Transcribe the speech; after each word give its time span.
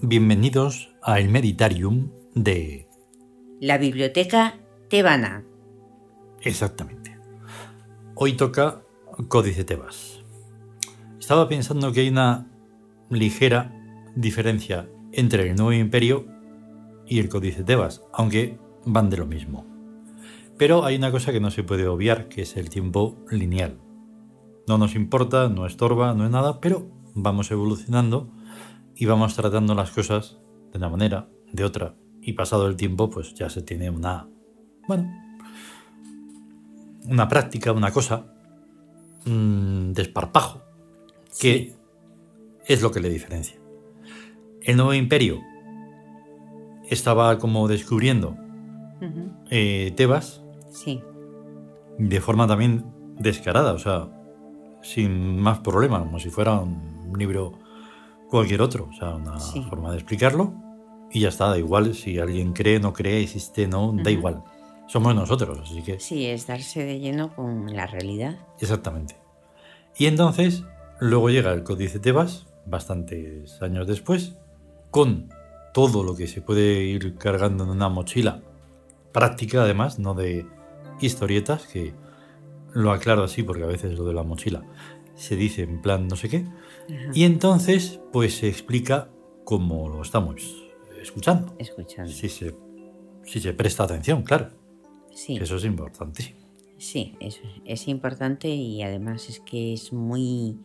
bienvenidos 0.00 0.94
a 1.02 1.20
el 1.20 1.28
Meditarium 1.28 2.10
de... 2.34 2.88
La 3.60 3.76
biblioteca 3.76 4.58
tebana. 4.88 5.44
Exactamente. 6.40 7.18
Hoy 8.14 8.32
toca 8.32 8.82
Códice 9.28 9.64
Tebas. 9.64 10.24
Estaba 11.18 11.48
pensando 11.48 11.92
que 11.92 12.00
hay 12.00 12.08
una 12.08 12.50
ligera 13.10 13.74
diferencia 14.16 14.88
entre 15.12 15.50
el 15.50 15.56
Nuevo 15.56 15.74
Imperio 15.74 16.26
y 17.06 17.18
el 17.18 17.28
Códice 17.28 17.62
Tebas, 17.62 18.02
aunque 18.14 18.58
van 18.86 19.10
de 19.10 19.18
lo 19.18 19.26
mismo. 19.26 19.66
Pero 20.56 20.86
hay 20.86 20.96
una 20.96 21.10
cosa 21.10 21.30
que 21.30 21.40
no 21.40 21.50
se 21.50 21.62
puede 21.62 21.86
obviar, 21.86 22.28
que 22.28 22.42
es 22.42 22.56
el 22.56 22.70
tiempo 22.70 23.18
lineal. 23.30 23.78
No 24.66 24.78
nos 24.78 24.94
importa, 24.94 25.50
no 25.50 25.66
estorba, 25.66 26.14
no 26.14 26.24
es 26.24 26.30
nada, 26.30 26.60
pero 26.62 26.90
vamos 27.14 27.50
evolucionando 27.50 28.32
y 29.00 29.06
vamos 29.06 29.34
tratando 29.34 29.74
las 29.74 29.90
cosas 29.92 30.36
de 30.72 30.76
una 30.76 30.90
manera, 30.90 31.26
de 31.50 31.64
otra, 31.64 31.94
y 32.20 32.34
pasado 32.34 32.66
el 32.66 32.76
tiempo, 32.76 33.08
pues 33.08 33.32
ya 33.32 33.48
se 33.48 33.62
tiene 33.62 33.88
una, 33.88 34.28
bueno, 34.86 35.10
una 37.06 37.26
práctica, 37.26 37.72
una 37.72 37.92
cosa, 37.92 38.26
un 39.24 39.94
desparpajo, 39.94 40.60
que 41.40 41.72
es 42.66 42.82
lo 42.82 42.92
que 42.92 43.00
le 43.00 43.08
diferencia. 43.08 43.58
El 44.60 44.76
nuevo 44.76 44.92
imperio 44.92 45.40
estaba 46.90 47.38
como 47.38 47.68
descubriendo 47.68 48.36
eh, 49.48 49.94
Tebas 49.96 50.42
Sí, 50.70 51.00
de 51.98 52.20
forma 52.20 52.46
también 52.46 52.84
descarada, 53.18 53.72
o 53.72 53.78
sea, 53.78 54.10
sin 54.82 55.40
más 55.40 55.60
problema, 55.60 56.00
como 56.00 56.18
si 56.18 56.28
fuera 56.28 56.60
un 56.60 57.14
libro 57.16 57.58
cualquier 58.30 58.62
otro, 58.62 58.88
o 58.90 58.92
sea, 58.92 59.16
una 59.16 59.38
Sí. 59.38 59.62
forma 59.68 59.90
de 59.90 59.96
explicarlo 59.98 60.54
y 61.10 61.20
ya 61.20 61.28
está, 61.28 61.48
da 61.48 61.58
igual 61.58 61.94
si 61.94 62.18
alguien 62.18 62.52
cree, 62.52 62.78
no 62.80 62.92
cree, 62.92 63.20
existe, 63.22 63.66
no, 63.66 63.88
da 63.92 64.02
Ujú. 64.02 64.10
igual. 64.10 64.44
Somos 64.86 65.14
nosotros, 65.14 65.58
así 65.62 65.82
que 65.82 66.00
sí, 66.00 66.26
es 66.26 66.46
darse 66.46 66.84
de 66.84 66.98
lleno 66.98 67.34
con 67.34 67.74
la 67.74 67.86
realidad. 67.86 68.38
exactamente. 68.58 69.16
Y 69.98 70.06
entonces, 70.06 70.64
luego 71.00 71.30
llega 71.30 71.52
el 71.52 71.62
Códice 71.64 71.98
Tebas, 71.98 72.46
bastantes 72.66 73.60
años 73.62 73.86
después, 73.86 74.36
con 74.90 75.28
todo 75.74 76.02
lo 76.02 76.16
que 76.16 76.26
se 76.26 76.40
puede 76.42 76.82
ir 76.84 77.16
cargando 77.16 77.64
en 77.64 77.70
una 77.70 77.88
mochila 77.88 78.40
práctica, 79.12 79.62
además, 79.62 79.98
no 79.98 80.14
de 80.14 80.46
historietas, 81.00 81.66
que 81.66 81.94
lo 82.72 82.92
aclaro 82.92 83.24
así 83.24 83.42
porque 83.42 83.64
a 83.64 83.66
veces 83.66 83.98
lo 83.98 84.04
de 84.04 84.14
la 84.14 84.22
mochila 84.22 84.62
se 85.16 85.34
dice 85.36 85.62
en 85.62 85.80
plan 85.82 86.06
no 86.08 86.16
sé 86.16 86.28
qué. 86.28 86.46
Ajá. 86.88 87.10
Y 87.14 87.24
entonces, 87.24 88.00
pues 88.12 88.34
se 88.36 88.48
explica 88.48 89.10
como 89.44 89.88
lo 89.88 90.02
estamos 90.02 90.36
escuchando. 91.00 91.54
Escuchando. 91.58 92.10
Si 92.10 92.28
se, 92.28 92.54
si 93.24 93.40
se 93.40 93.52
presta 93.52 93.84
atención, 93.84 94.22
claro. 94.22 94.50
Sí, 95.12 95.36
Eso 95.36 95.56
es 95.56 95.64
importantísimo. 95.64 96.38
sí, 96.78 97.16
es, 97.20 97.40
es 97.64 97.88
importante 97.88 98.48
y 98.48 98.82
además 98.82 99.28
es 99.28 99.40
que 99.40 99.72
es 99.74 99.92
muy 99.92 100.56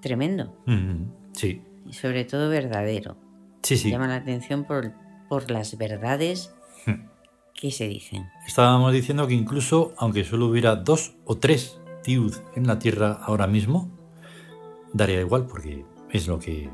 tremendo 0.00 0.54
Mm, 0.66 1.04
Sí, 1.32 1.62
y 1.86 1.92
sobre 1.92 2.24
todo 2.24 2.48
verdadero. 2.48 3.16
sí, 3.62 3.76
sí. 3.76 3.90
Llama 3.90 4.06
la 4.08 4.16
atención 4.16 4.64
por, 4.64 4.92
por 5.28 5.50
las 5.50 5.76
verdades 5.76 6.52
Hmm. 6.86 7.06
que 7.54 7.70
se 7.72 7.88
dicen. 7.88 8.26
Estábamos 8.46 8.92
diciendo 8.92 9.26
que 9.26 9.34
incluso, 9.34 9.92
aunque 9.98 10.22
solo 10.24 10.46
hubiera 10.46 10.76
dos 10.76 11.16
o 11.24 11.36
tres 11.36 11.80
Tiud 12.04 12.32
en 12.54 12.66
la 12.68 12.78
Tierra 12.78 13.18
ahora 13.22 13.48
mismo, 13.48 13.90
daría 14.92 15.20
igual 15.20 15.46
porque 15.46 15.84
es 16.10 16.26
lo 16.28 16.38
que... 16.38 16.70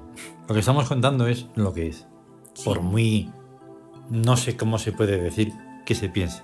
Lo 0.48 0.54
que 0.54 0.60
estamos 0.60 0.88
contando 0.88 1.26
es 1.26 1.46
lo 1.56 1.72
que 1.72 1.88
es. 1.88 2.06
Sí. 2.54 2.64
Por 2.64 2.80
muy... 2.82 3.30
No 4.10 4.36
sé 4.36 4.56
cómo 4.56 4.78
se 4.78 4.92
puede 4.92 5.20
decir 5.20 5.52
que 5.86 5.94
se 5.94 6.08
piense. 6.08 6.42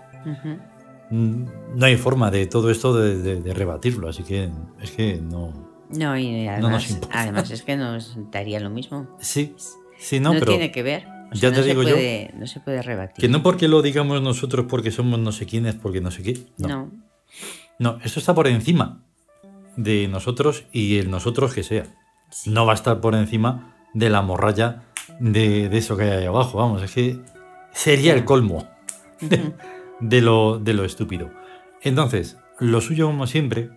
Mm, 1.10 1.44
No 1.76 1.86
hay 1.86 1.96
forma 1.96 2.30
de 2.30 2.46
todo 2.46 2.70
esto 2.70 2.94
de, 2.94 3.18
de- 3.18 3.40
de 3.40 3.54
rebatirlo, 3.54 4.08
así 4.08 4.22
que 4.22 4.50
es 4.80 4.90
que 4.92 5.16
no... 5.20 5.52
No, 5.90 6.18
y 6.18 6.46
además, 6.46 6.90
importa. 6.90 7.20
además 7.22 7.50
es 7.50 7.62
que 7.62 7.76
nos 7.78 8.16
daría 8.30 8.60
lo 8.60 8.70
mismo. 8.70 9.08
Sí, 9.20 9.54
sí, 9.98 10.20
No, 10.20 10.32
no, 10.34 10.38
pero... 10.40 10.52
tiene 10.52 10.70
que 10.70 10.82
ver. 10.82 11.06
O 11.30 11.34
ya 11.34 11.40
sea, 11.40 11.50
te 11.50 11.56
no, 11.56 11.62
se 11.62 11.68
digo 11.68 11.82
yo 11.82 12.38
no 12.38 12.46
se 12.46 12.60
puede 12.60 12.80
rebatir. 12.82 13.16
Que 13.20 13.28
no 13.28 13.42
porque 13.42 13.68
lo 13.68 13.82
digamos 13.82 14.22
nosotros 14.22 14.64
porque 14.68 14.90
somos 14.90 15.18
no 15.18 15.30
sé 15.32 15.44
quiénes, 15.44 15.74
porque 15.74 16.00
no 16.00 16.10
sé 16.10 16.22
qué. 16.22 16.38
No. 16.56 16.68
no. 16.68 16.90
No, 17.78 17.98
esto 18.02 18.18
está 18.18 18.34
por 18.34 18.46
encima 18.48 19.02
de 19.78 20.08
nosotros 20.08 20.64
y 20.72 20.98
el 20.98 21.10
nosotros 21.10 21.54
que 21.54 21.62
sea. 21.62 21.86
Sí. 22.30 22.50
No 22.50 22.66
va 22.66 22.72
a 22.72 22.74
estar 22.74 23.00
por 23.00 23.14
encima 23.14 23.76
de 23.94 24.10
la 24.10 24.20
morralla 24.20 24.82
de, 25.20 25.68
de 25.68 25.78
eso 25.78 25.96
que 25.96 26.02
hay 26.02 26.10
ahí 26.10 26.26
abajo. 26.26 26.58
Vamos, 26.58 26.82
es 26.82 26.92
que 26.92 27.20
sería 27.72 28.12
el 28.12 28.24
colmo 28.24 28.68
de 30.00 30.20
lo, 30.20 30.58
de 30.58 30.74
lo 30.74 30.84
estúpido. 30.84 31.30
Entonces, 31.82 32.36
lo 32.58 32.80
suyo, 32.80 33.06
como 33.06 33.28
siempre, 33.28 33.70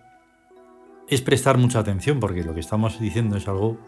es 1.08 1.22
prestar 1.22 1.56
mucha 1.56 1.78
atención 1.78 2.18
porque 2.18 2.42
lo 2.42 2.52
que 2.52 2.60
estamos 2.60 2.98
diciendo 2.98 3.36
es 3.36 3.46
algo 3.46 3.78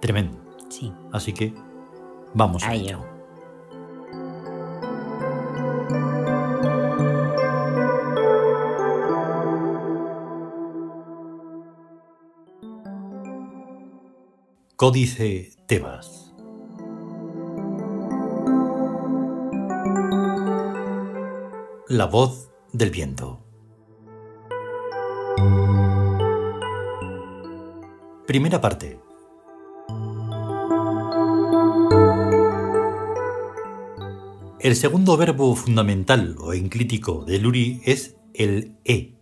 tremendo. 0.00 0.38
Sí, 0.68 0.92
Así 1.12 1.32
que 1.32 1.54
vamos 2.34 2.64
a 2.64 2.70
a 2.70 2.74
ello. 2.74 3.13
Códice 14.76 15.52
Tebas. 15.68 16.34
La 21.86 22.06
voz 22.06 22.50
del 22.72 22.90
viento. 22.90 23.40
Primera 28.26 28.60
parte. 28.60 28.98
El 34.58 34.74
segundo 34.74 35.16
verbo 35.16 35.54
fundamental 35.54 36.34
o 36.40 36.52
enclítico 36.52 37.24
de 37.24 37.38
Luri 37.38 37.80
es 37.84 38.16
el 38.34 38.76
e. 38.84 39.14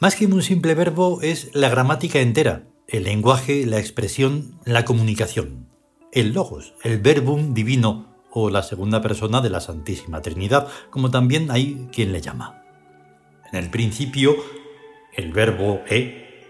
Más 0.00 0.16
que 0.16 0.26
un 0.26 0.42
simple 0.42 0.74
verbo 0.74 1.22
es 1.22 1.54
la 1.54 1.68
gramática 1.68 2.18
entera, 2.18 2.66
el 2.88 3.04
lenguaje, 3.04 3.66
la 3.66 3.78
expresión, 3.78 4.58
la 4.64 4.84
comunicación. 4.84 5.68
El 6.12 6.32
logos, 6.32 6.74
el 6.82 6.98
verbum 7.00 7.52
divino 7.52 8.14
o 8.30 8.48
la 8.48 8.62
segunda 8.62 9.02
persona 9.02 9.40
de 9.40 9.50
la 9.50 9.60
Santísima 9.60 10.22
Trinidad, 10.22 10.68
como 10.90 11.10
también 11.10 11.50
hay 11.50 11.88
quien 11.92 12.12
le 12.12 12.20
llama. 12.20 12.62
En 13.50 13.58
el 13.58 13.70
principio, 13.70 14.36
el 15.14 15.32
verbo 15.32 15.80
e 15.88 16.44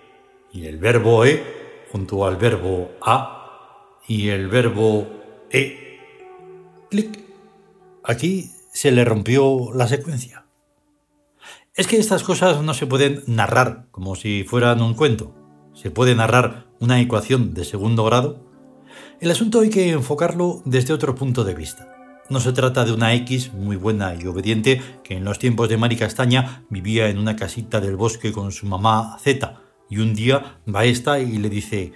y 0.53 0.67
el 0.67 0.79
verbo 0.79 1.25
e 1.25 1.43
junto 1.91 2.27
al 2.27 2.37
verbo 2.37 2.91
a 3.01 4.01
y 4.07 4.29
el 4.29 4.49
verbo 4.49 5.07
e. 5.51 6.01
Clic. 6.91 7.21
Aquí 8.05 8.51
se 8.73 8.93
le 8.93 9.05
rompió 9.05 9.73
la 9.75 9.89
secuencia. 9.89 10.47
Es 11.75 11.87
que 11.87 11.99
estas 11.99 12.23
cosas 12.23 12.63
no 12.63 12.75
se 12.75 12.87
pueden 12.87 13.23
narrar 13.27 13.87
como 13.91 14.17
si 14.17 14.45
fueran 14.45 14.83
un 14.83 14.95
cuento. 14.95 15.46
Se 15.77 15.91
puede 15.91 16.15
narrar 16.15 16.69
una 16.81 16.99
ecuación 17.03 17.53
de 17.53 17.63
segundo 17.67 18.03
grado. 18.03 18.41
El 19.21 19.31
asunto 19.31 19.61
hay 19.61 19.69
que 19.69 19.91
enfocarlo 19.91 20.63
desde 20.65 20.95
otro 20.95 21.15
punto 21.15 21.45
de 21.45 21.53
vista. 21.53 21.95
No 22.31 22.41
se 22.41 22.55
trata 22.55 22.87
de 22.87 22.93
una 22.93 23.13
X 23.13 23.53
muy 23.53 23.77
buena 23.77 24.15
y 24.15 24.27
obediente 24.27 24.81
que 25.05 25.19
en 25.19 25.25
los 25.25 25.39
tiempos 25.39 25.69
de 25.69 25.77
Mari 25.77 25.97
Castaña 25.97 26.65
vivía 26.71 27.11
en 27.11 27.19
una 27.19 27.37
casita 27.37 27.83
del 27.83 27.97
bosque 27.97 28.33
con 28.33 28.53
su 28.53 28.67
mamá 28.67 29.19
Z 29.21 29.61
y 29.91 29.99
un 29.99 30.15
día 30.15 30.61
va 30.67 30.87
esta 30.87 31.21
y 31.21 31.37
le 31.37 31.51
dice, 31.51 31.93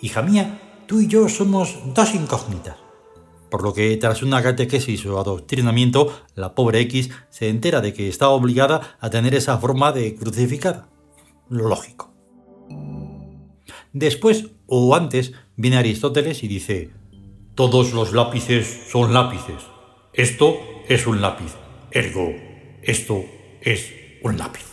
hija 0.00 0.22
mía, 0.22 0.60
tú 0.86 1.00
y 1.00 1.06
yo 1.06 1.28
somos 1.28 1.78
dos 1.94 2.12
incógnitas. 2.16 2.78
Por 3.48 3.62
lo 3.62 3.72
que 3.72 3.96
tras 3.96 4.24
una 4.24 4.42
catequesis 4.42 5.06
o 5.06 5.20
adoctrinamiento, 5.20 6.12
la 6.34 6.56
pobre 6.56 6.80
X 6.80 7.10
se 7.30 7.48
entera 7.48 7.80
de 7.80 7.94
que 7.94 8.08
está 8.08 8.28
obligada 8.28 8.96
a 8.98 9.08
tener 9.08 9.36
esa 9.36 9.56
forma 9.58 9.92
de 9.92 10.16
crucificada. 10.16 10.88
Lo 11.48 11.68
lógico. 11.68 12.10
Después, 13.92 14.46
o 14.66 14.94
antes, 14.94 15.32
viene 15.56 15.76
Aristóteles 15.76 16.42
y 16.44 16.48
dice, 16.48 16.90
todos 17.54 17.92
los 17.92 18.12
lápices 18.12 18.82
son 18.90 19.12
lápices. 19.12 19.62
Esto 20.12 20.56
es 20.88 21.06
un 21.06 21.20
lápiz. 21.20 21.54
Ergo, 21.90 22.32
esto 22.82 23.24
es 23.60 23.92
un 24.22 24.38
lápiz. 24.38 24.64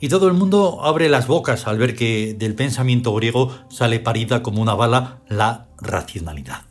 Y 0.00 0.08
todo 0.08 0.28
el 0.28 0.34
mundo 0.34 0.80
abre 0.82 1.08
las 1.08 1.26
bocas 1.26 1.66
al 1.66 1.78
ver 1.78 1.96
que 1.96 2.34
del 2.34 2.54
pensamiento 2.54 3.14
griego 3.14 3.56
sale 3.70 4.00
parida 4.00 4.42
como 4.42 4.60
una 4.60 4.74
bala 4.74 5.22
la 5.28 5.68
racionalidad 5.78 6.66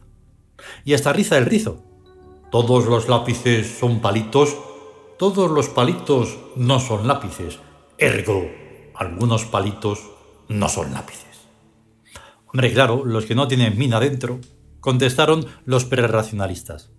y 0.84 0.94
hasta 0.94 1.14
riza 1.14 1.38
el 1.38 1.46
rizo. 1.46 1.84
Todos 2.52 2.86
los 2.86 3.10
lápices 3.10 3.68
son 3.80 4.00
palitos, 4.00 4.56
todos 5.18 5.50
los 5.50 5.70
palitos 5.70 6.38
no 6.56 6.80
son 6.80 7.08
lápices. 7.08 7.60
Ergo, 7.98 8.48
algunos 8.94 9.46
palitos 9.46 10.00
no 10.48 10.70
son 10.70 10.94
lápices. 10.94 11.35
Hombre, 12.56 12.72
claro, 12.72 13.04
los 13.04 13.26
que 13.26 13.36
no 13.36 13.50
tienen 13.50 13.78
mina 13.78 14.00
dentro, 14.00 14.40
contestaron 14.80 15.46
los 15.66 15.84
prerracionalistas. 15.84 16.90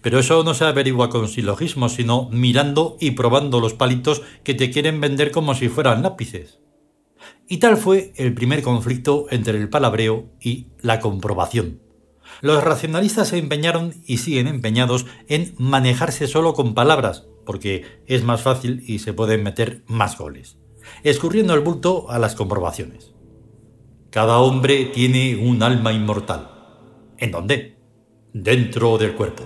Pero 0.00 0.18
eso 0.18 0.42
no 0.44 0.54
se 0.54 0.64
averigua 0.64 1.10
con 1.10 1.28
silogismos, 1.28 1.92
sino 1.92 2.30
mirando 2.30 2.96
y 2.98 3.10
probando 3.10 3.60
los 3.60 3.74
palitos 3.74 4.22
que 4.44 4.54
te 4.54 4.70
quieren 4.70 5.02
vender 5.02 5.30
como 5.30 5.54
si 5.54 5.68
fueran 5.68 6.02
lápices. 6.02 6.58
Y 7.46 7.58
tal 7.58 7.76
fue 7.76 8.14
el 8.16 8.32
primer 8.32 8.62
conflicto 8.62 9.26
entre 9.28 9.58
el 9.58 9.68
palabreo 9.68 10.30
y 10.40 10.68
la 10.80 11.00
comprobación. 11.00 11.82
Los 12.40 12.64
racionalistas 12.64 13.28
se 13.28 13.36
empeñaron 13.36 13.92
y 14.06 14.16
siguen 14.16 14.46
empeñados 14.46 15.04
en 15.28 15.54
manejarse 15.58 16.28
solo 16.28 16.54
con 16.54 16.72
palabras, 16.72 17.26
porque 17.44 17.84
es 18.06 18.24
más 18.24 18.40
fácil 18.40 18.82
y 18.86 19.00
se 19.00 19.12
pueden 19.12 19.42
meter 19.42 19.84
más 19.86 20.16
goles, 20.16 20.56
escurriendo 21.02 21.52
el 21.52 21.60
bulto 21.60 22.10
a 22.10 22.18
las 22.18 22.34
comprobaciones. 22.34 23.13
Cada 24.14 24.38
hombre 24.38 24.84
tiene 24.84 25.34
un 25.34 25.60
alma 25.64 25.92
inmortal. 25.92 26.48
¿En 27.18 27.32
dónde? 27.32 27.78
Dentro 28.32 28.96
del 28.96 29.16
cuerpo 29.16 29.42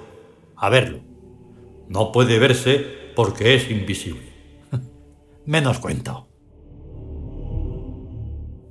a 0.59 0.69
verlo. 0.69 1.01
No 1.89 2.13
puede 2.13 2.39
verse 2.39 2.85
porque 3.17 3.55
es 3.55 3.71
invisible. 3.71 4.31
Menos 5.47 5.79
cuento. 5.79 6.29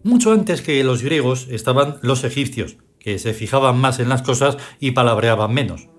Mucho 0.03 0.33
antes 0.33 0.61
que 0.61 0.83
los 0.83 1.01
griegos 1.01 1.47
estaban 1.49 1.97
los 2.03 2.23
egipcios, 2.23 2.77
que 2.99 3.17
se 3.17 3.33
fijaban 3.33 3.81
más 3.81 3.97
en 3.97 4.09
las 4.09 4.21
cosas 4.21 4.59
y 4.79 4.91
palabreaban 4.91 5.51
menos. 5.51 5.89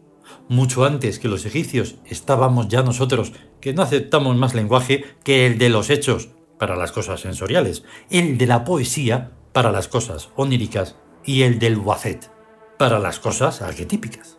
Mucho 0.49 0.85
antes 0.85 1.19
que 1.19 1.27
los 1.27 1.45
egipcios 1.45 1.97
estábamos 2.05 2.69
ya 2.69 2.85
nosotros, 2.85 3.33
que 3.61 3.75
no 3.75 3.83
aceptamos 3.83 4.37
más 4.37 4.55
lenguaje 4.55 5.05
que 5.25 5.45
el 5.45 5.59
de 5.59 5.71
los 5.71 5.91
hechos 5.91 6.29
para 6.57 6.77
las 6.77 6.93
cosas 6.93 7.21
sensoriales, 7.21 7.83
el 8.11 8.39
de 8.39 8.47
la 8.47 8.63
poesía 8.63 9.33
para 9.59 9.73
las 9.73 9.89
cosas 9.89 10.29
oníricas 10.37 10.95
y 11.25 11.43
el 11.43 11.59
del 11.59 11.79
wazet 11.79 12.31
para 12.79 13.01
las 13.01 13.19
cosas 13.19 13.61
arquetípicas. 13.61 14.39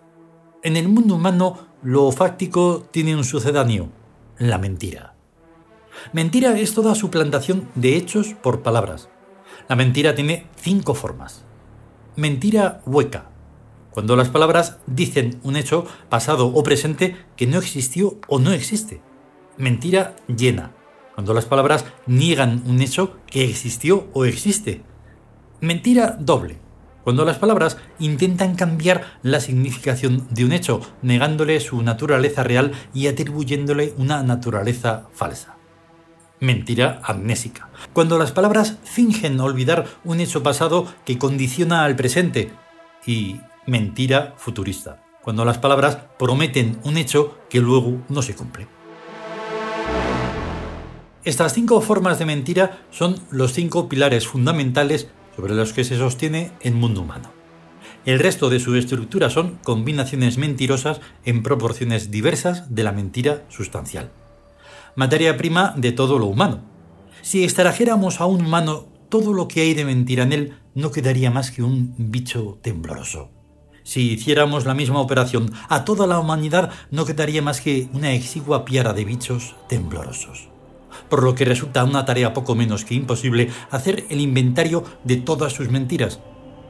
En 0.63 0.77
el 0.77 0.87
mundo 0.87 1.15
humano, 1.15 1.57
lo 1.83 2.09
fáctico 2.13 2.87
tiene 2.89 3.17
un 3.17 3.25
sucedáneo, 3.25 3.89
la 4.37 4.57
mentira. 4.59 5.15
Mentira 6.13 6.57
es 6.57 6.73
toda 6.73 6.95
suplantación 6.95 7.67
de 7.75 7.97
hechos 7.97 8.33
por 8.41 8.61
palabras. 8.61 9.09
La 9.67 9.75
mentira 9.75 10.15
tiene 10.15 10.47
cinco 10.55 10.93
formas. 10.93 11.43
Mentira 12.15 12.79
hueca, 12.85 13.29
cuando 13.91 14.15
las 14.15 14.29
palabras 14.29 14.77
dicen 14.87 15.41
un 15.43 15.57
hecho 15.57 15.85
pasado 16.07 16.47
o 16.47 16.63
presente 16.63 17.17
que 17.35 17.45
no 17.45 17.57
existió 17.57 18.21
o 18.29 18.39
no 18.39 18.53
existe. 18.53 19.01
Mentira 19.57 20.15
llena, 20.33 20.71
cuando 21.13 21.33
las 21.33 21.43
palabras 21.43 21.83
niegan 22.07 22.63
un 22.65 22.81
hecho 22.81 23.17
que 23.27 23.43
existió 23.43 24.07
o 24.13 24.23
existe. 24.23 24.87
Mentira 25.61 26.15
doble, 26.17 26.57
cuando 27.03 27.25
las 27.25 27.37
palabras 27.37 27.75
intentan 27.99 28.55
cambiar 28.55 29.17
la 29.23 29.41
significación 29.41 30.25
de 30.29 30.45
un 30.45 30.53
hecho, 30.53 30.79
negándole 31.01 31.59
su 31.59 31.81
naturaleza 31.81 32.43
real 32.43 32.71
y 32.93 33.07
atribuyéndole 33.07 33.93
una 33.97 34.23
naturaleza 34.23 35.07
falsa. 35.11 35.55
Mentira 36.39 37.01
amnésica. 37.03 37.69
Cuando 37.91 38.17
las 38.17 38.31
palabras 38.31 38.77
fingen 38.85 39.37
olvidar 39.41 39.85
un 40.05 40.21
hecho 40.21 40.43
pasado 40.43 40.87
que 41.03 41.17
condiciona 41.17 41.83
al 41.83 41.97
presente. 41.97 42.53
Y 43.05 43.41
mentira 43.65 44.35
futurista. 44.37 45.03
Cuando 45.21 45.43
las 45.43 45.57
palabras 45.57 45.97
prometen 46.17 46.79
un 46.85 46.95
hecho 46.95 47.37
que 47.49 47.59
luego 47.59 47.97
no 48.07 48.21
se 48.21 48.35
cumple. 48.35 48.67
Estas 51.25 51.53
cinco 51.53 51.81
formas 51.81 52.17
de 52.17 52.25
mentira 52.25 52.79
son 52.91 53.17
los 53.29 53.51
cinco 53.51 53.89
pilares 53.89 54.25
fundamentales 54.25 55.09
sobre 55.39 55.55
los 55.55 55.71
que 55.71 55.85
se 55.85 55.97
sostiene 55.97 56.51
el 56.59 56.73
mundo 56.73 56.99
humano. 56.99 57.31
El 58.05 58.19
resto 58.19 58.49
de 58.49 58.59
su 58.59 58.75
estructura 58.75 59.29
son 59.29 59.57
combinaciones 59.63 60.37
mentirosas 60.37 60.99
en 61.23 61.43
proporciones 61.43 62.11
diversas 62.11 62.75
de 62.75 62.83
la 62.83 62.91
mentira 62.91 63.45
sustancial. 63.47 64.11
Materia 64.95 65.37
prima 65.37 65.73
de 65.77 65.93
todo 65.93 66.19
lo 66.19 66.25
humano. 66.25 66.65
Si 67.21 67.45
extrajéramos 67.45 68.19
a 68.19 68.25
un 68.25 68.47
humano 68.47 68.87
todo 69.07 69.31
lo 69.31 69.47
que 69.47 69.61
hay 69.61 69.73
de 69.73 69.85
mentira 69.85 70.23
en 70.23 70.33
él, 70.33 70.57
no 70.75 70.91
quedaría 70.91 71.31
más 71.31 71.51
que 71.51 71.63
un 71.63 71.95
bicho 71.97 72.59
tembloroso. 72.61 73.29
Si 73.83 74.11
hiciéramos 74.11 74.65
la 74.65 74.73
misma 74.73 74.99
operación 74.99 75.53
a 75.69 75.85
toda 75.85 76.05
la 76.05 76.19
humanidad, 76.19 76.69
no 76.91 77.05
quedaría 77.05 77.41
más 77.41 77.61
que 77.61 77.87
una 77.93 78.11
exigua 78.11 78.65
piara 78.65 78.91
de 78.91 79.05
bichos 79.05 79.55
temblorosos 79.69 80.49
por 81.09 81.23
lo 81.23 81.35
que 81.35 81.45
resulta 81.45 81.83
una 81.83 82.05
tarea 82.05 82.33
poco 82.33 82.55
menos 82.55 82.85
que 82.85 82.95
imposible 82.95 83.49
hacer 83.71 84.05
el 84.09 84.21
inventario 84.21 84.83
de 85.03 85.17
todas 85.17 85.53
sus 85.53 85.69
mentiras, 85.69 86.19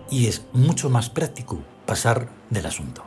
y 0.10 0.28
es 0.28 0.46
mucho 0.54 0.90
más 0.90 1.10
práctico 1.10 1.62
pasar 1.86 2.30
del 2.50 2.66
asunto. 2.66 3.04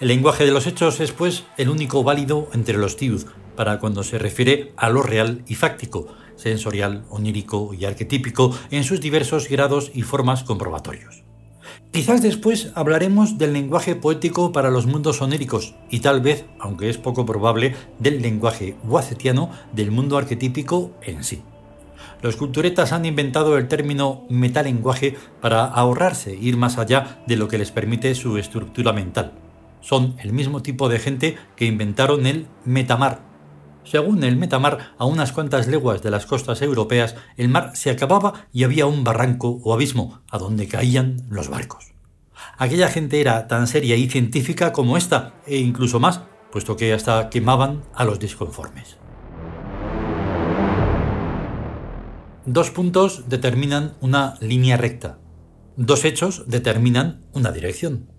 El 0.00 0.08
lenguaje 0.08 0.44
de 0.44 0.50
los 0.50 0.66
hechos 0.66 0.98
es, 0.98 1.12
pues, 1.12 1.44
el 1.56 1.68
único 1.68 2.02
válido 2.02 2.48
entre 2.52 2.76
los 2.76 2.96
tiud 2.96 3.24
para 3.54 3.78
cuando 3.78 4.02
se 4.02 4.18
refiere 4.18 4.72
a 4.76 4.90
lo 4.90 5.02
real 5.02 5.44
y 5.46 5.54
fáctico, 5.54 6.08
sensorial, 6.34 7.04
onírico 7.08 7.72
y 7.72 7.84
arquetípico 7.84 8.56
en 8.70 8.82
sus 8.82 9.00
diversos 9.00 9.48
grados 9.48 9.92
y 9.94 10.02
formas 10.02 10.42
comprobatorios. 10.42 11.21
Quizás 11.92 12.22
después 12.22 12.72
hablaremos 12.74 13.36
del 13.36 13.52
lenguaje 13.52 13.94
poético 13.94 14.50
para 14.50 14.70
los 14.70 14.86
mundos 14.86 15.20
oníricos 15.20 15.74
y 15.90 16.00
tal 16.00 16.22
vez, 16.22 16.46
aunque 16.58 16.88
es 16.88 16.96
poco 16.96 17.26
probable, 17.26 17.74
del 17.98 18.22
lenguaje 18.22 18.76
guacetiano 18.82 19.50
del 19.74 19.90
mundo 19.90 20.16
arquetípico 20.16 20.92
en 21.02 21.22
sí. 21.22 21.42
Los 22.22 22.36
culturetas 22.36 22.92
han 22.92 23.04
inventado 23.04 23.58
el 23.58 23.68
término 23.68 24.24
metalenguaje 24.30 25.16
para 25.42 25.66
ahorrarse 25.66 26.34
ir 26.34 26.56
más 26.56 26.78
allá 26.78 27.22
de 27.26 27.36
lo 27.36 27.46
que 27.46 27.58
les 27.58 27.72
permite 27.72 28.14
su 28.14 28.38
estructura 28.38 28.94
mental. 28.94 29.32
Son 29.82 30.16
el 30.22 30.32
mismo 30.32 30.62
tipo 30.62 30.88
de 30.88 30.98
gente 30.98 31.36
que 31.56 31.66
inventaron 31.66 32.24
el 32.24 32.46
metamar. 32.64 33.31
Según 33.84 34.22
el 34.24 34.36
metamar, 34.36 34.94
a 34.98 35.04
unas 35.04 35.32
cuantas 35.32 35.66
leguas 35.66 36.02
de 36.02 36.10
las 36.10 36.26
costas 36.26 36.62
europeas, 36.62 37.16
el 37.36 37.48
mar 37.48 37.72
se 37.74 37.90
acababa 37.90 38.46
y 38.52 38.64
había 38.64 38.86
un 38.86 39.04
barranco 39.04 39.60
o 39.62 39.74
abismo 39.74 40.22
a 40.30 40.38
donde 40.38 40.68
caían 40.68 41.26
los 41.28 41.48
barcos. 41.48 41.92
Aquella 42.58 42.88
gente 42.88 43.20
era 43.20 43.48
tan 43.48 43.66
seria 43.66 43.96
y 43.96 44.08
científica 44.08 44.72
como 44.72 44.96
esta, 44.96 45.34
e 45.46 45.58
incluso 45.58 45.98
más, 46.00 46.22
puesto 46.52 46.76
que 46.76 46.92
hasta 46.92 47.28
quemaban 47.28 47.82
a 47.94 48.04
los 48.04 48.18
disconformes. 48.18 48.98
Dos 52.44 52.70
puntos 52.70 53.28
determinan 53.28 53.94
una 54.00 54.34
línea 54.40 54.76
recta. 54.76 55.18
Dos 55.76 56.04
hechos 56.04 56.44
determinan 56.46 57.24
una 57.32 57.52
dirección. 57.52 58.10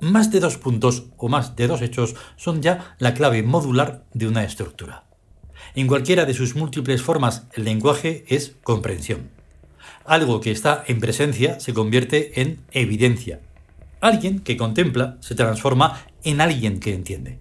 Más 0.00 0.30
de 0.30 0.40
dos 0.40 0.56
puntos 0.56 1.06
o 1.16 1.28
más 1.28 1.54
de 1.56 1.68
dos 1.68 1.82
hechos 1.82 2.14
son 2.36 2.62
ya 2.62 2.96
la 2.98 3.14
clave 3.14 3.42
modular 3.42 4.04
de 4.14 4.26
una 4.26 4.44
estructura. 4.44 5.11
En 5.74 5.86
cualquiera 5.86 6.24
de 6.24 6.34
sus 6.34 6.54
múltiples 6.54 7.02
formas, 7.02 7.46
el 7.54 7.64
lenguaje 7.64 8.24
es 8.28 8.56
comprensión. 8.62 9.30
Algo 10.04 10.40
que 10.40 10.50
está 10.50 10.84
en 10.86 11.00
presencia 11.00 11.60
se 11.60 11.72
convierte 11.72 12.40
en 12.40 12.60
evidencia, 12.72 13.40
Alguien 14.02 14.40
que 14.40 14.56
contempla 14.56 15.16
se 15.20 15.36
transforma 15.36 16.04
en 16.24 16.40
alguien 16.40 16.80
que 16.80 16.92
entiende. 16.92 17.38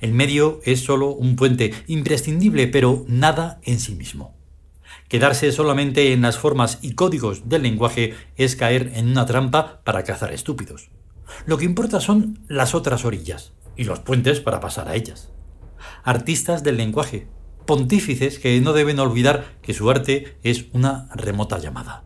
El 0.00 0.12
medio 0.12 0.60
es 0.64 0.78
solo 0.78 1.08
un 1.08 1.34
puente 1.34 1.74
imprescindible, 1.88 2.68
pero 2.68 3.04
nada 3.08 3.58
en 3.64 3.80
sí 3.80 3.96
mismo. 3.96 4.32
Quedarse 5.08 5.50
solamente 5.50 6.12
en 6.12 6.22
las 6.22 6.38
formas 6.38 6.78
y 6.82 6.92
códigos 6.92 7.48
del 7.48 7.64
lenguaje 7.64 8.14
es 8.36 8.54
caer 8.54 8.92
en 8.94 9.08
una 9.08 9.26
trampa 9.26 9.80
para 9.82 10.04
cazar 10.04 10.32
estúpidos. 10.32 10.88
Lo 11.46 11.58
que 11.58 11.64
importa 11.64 11.98
son 11.98 12.38
las 12.46 12.76
otras 12.76 13.04
orillas 13.04 13.52
y 13.76 13.82
los 13.82 13.98
puentes 13.98 14.38
para 14.38 14.60
pasar 14.60 14.86
a 14.86 14.94
ellas. 14.94 15.32
Artistas 16.04 16.62
del 16.62 16.76
lenguaje, 16.76 17.26
pontífices 17.68 18.38
que 18.38 18.58
no 18.62 18.72
deben 18.72 18.98
olvidar 18.98 19.58
que 19.60 19.74
su 19.74 19.90
arte 19.90 20.38
es 20.42 20.64
una 20.72 21.06
remota 21.14 21.58
llamada. 21.58 22.02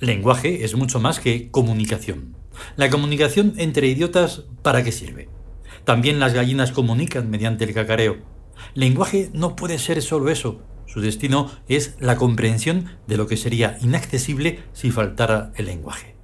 Lenguaje 0.00 0.64
es 0.64 0.74
mucho 0.74 0.98
más 0.98 1.20
que 1.20 1.52
comunicación. 1.52 2.36
La 2.74 2.90
comunicación 2.90 3.54
entre 3.56 3.86
idiotas, 3.86 4.42
¿para 4.62 4.82
qué 4.82 4.90
sirve? 4.90 5.28
También 5.84 6.18
las 6.18 6.34
gallinas 6.34 6.72
comunican 6.72 7.30
mediante 7.30 7.62
el 7.62 7.72
cacareo. 7.72 8.16
Lenguaje 8.74 9.30
no 9.32 9.54
puede 9.54 9.78
ser 9.78 10.02
solo 10.02 10.28
eso. 10.28 10.60
Su 10.86 11.00
destino 11.00 11.48
es 11.68 11.94
la 12.00 12.16
comprensión 12.16 12.86
de 13.06 13.16
lo 13.16 13.28
que 13.28 13.36
sería 13.36 13.78
inaccesible 13.80 14.58
si 14.72 14.90
faltara 14.90 15.52
el 15.54 15.66
lenguaje. 15.66 16.16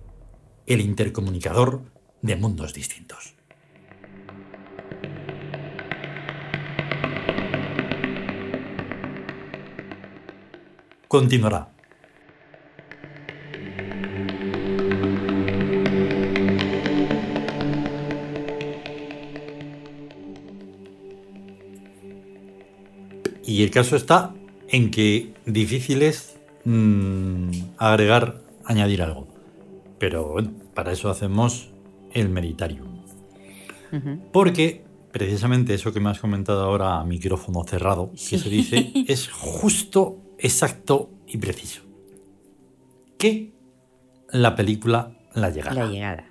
El 0.67 0.81
intercomunicador 0.81 1.85
de 2.21 2.35
mundos 2.35 2.75
distintos. 2.75 3.32
Continuará. 11.13 11.69
Y 23.45 23.63
el 23.63 23.71
caso 23.71 23.97
está 23.97 24.33
en 24.69 24.91
que 24.91 25.35
difícil 25.45 26.01
es 26.01 26.41
mm, 26.65 27.51
agregar, 27.77 28.41
añadir 28.65 29.03
algo. 29.03 29.29
Pero 29.99 30.31
bueno, 30.31 30.55
para 30.73 30.93
eso 30.93 31.11
hacemos 31.11 31.75
el 32.15 32.31
Meritarium. 32.31 33.03
Ujú. 33.93 34.19
Porque 34.33 34.83
precisamente 35.13 35.75
eso 35.75 35.93
que 35.93 36.01
me 36.01 36.11
has 36.11 36.19
comentado 36.19 36.63
ahora 36.63 36.99
a 36.99 37.05
micrófono 37.05 37.65
cerrado, 37.65 38.11
que 38.13 38.39
se 38.39 38.49
dice, 38.49 38.93
es 39.09 39.29
justo, 39.29 40.19
exacto 40.39 41.11
y 41.27 41.37
preciso. 41.37 41.83
Que 43.19 43.53
la 44.31 44.57
película 44.57 45.19
La 45.35 45.51
Llegada. 45.51 45.85
La 45.85 45.91
llegada. 45.91 46.29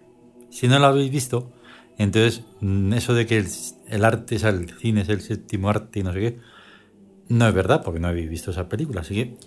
Si 0.50 0.68
no 0.68 0.80
la 0.80 0.88
habéis 0.88 1.12
visto, 1.12 1.54
entonces 1.98 2.44
mm, 2.60 2.94
eso 2.94 3.14
de 3.14 3.26
que 3.26 3.38
el, 3.38 3.48
el 3.88 4.04
arte, 4.04 4.40
sea, 4.40 4.50
el 4.50 4.70
cine 4.78 5.02
es 5.02 5.10
el 5.10 5.22
séptimo 5.22 5.70
arte 5.70 6.00
y 6.00 6.04
no 6.04 6.12
sé 6.12 6.20
qué, 6.20 6.40
no 7.30 7.48
es 7.48 7.54
verdad, 7.54 7.84
porque 7.84 8.00
no 8.00 8.10
habéis 8.10 8.30
visto 8.30 8.52
esa 8.52 8.68
película. 8.68 9.02
Así 9.02 9.16
que 9.16 9.38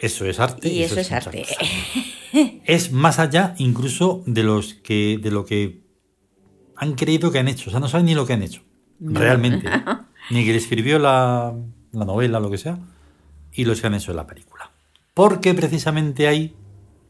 eso 0.00 0.24
es 0.26 0.40
arte. 0.40 0.68
Y 0.68 0.82
eso 0.82 0.98
es 0.98 1.10
mucha 1.10 1.28
arte. 1.28 1.46
Es 2.64 2.90
más 2.90 3.20
allá 3.20 3.54
incluso 3.58 4.24
de 4.26 4.42
los 4.42 4.74
que 4.74 5.18
de 5.22 5.30
lo 5.30 5.44
que 5.44 5.83
han 6.76 6.94
creído 6.94 7.30
que 7.30 7.38
han 7.38 7.48
hecho. 7.48 7.70
O 7.70 7.72
sea, 7.72 7.80
no 7.80 7.88
saben 7.88 8.06
ni 8.06 8.14
lo 8.14 8.26
que 8.26 8.32
han 8.32 8.42
hecho. 8.42 8.62
No. 8.98 9.18
Realmente. 9.18 9.68
ni 10.30 10.44
que 10.44 10.56
escribió 10.56 10.98
la, 10.98 11.54
la 11.92 12.04
novela, 12.04 12.40
lo 12.40 12.50
que 12.50 12.58
sea, 12.58 12.78
y 13.52 13.64
los 13.64 13.80
que 13.80 13.86
han 13.86 13.94
hecho 13.94 14.12
la 14.12 14.26
película. 14.26 14.70
Porque 15.14 15.54
precisamente 15.54 16.26
ahí 16.26 16.54